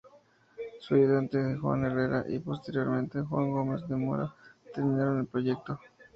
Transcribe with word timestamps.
Su 0.79 0.95
ayudante 0.95 1.57
Juan 1.57 1.83
de 1.83 1.89
Herrera 1.89 2.25
y 2.27 2.39
posteriormente 2.39 3.21
Juan 3.21 3.51
Gómez 3.51 3.87
de 3.87 3.95
Mora 3.97 4.33
terminaron 4.73 5.19
el 5.19 5.27
proyecto. 5.27 5.79